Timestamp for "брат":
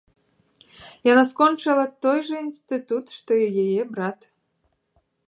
3.93-4.19